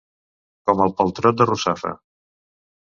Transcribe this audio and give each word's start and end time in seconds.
Com 0.69 0.81
el 0.87 0.95
paltrot 1.03 1.39
de 1.43 1.49
Russafa. 1.53 1.95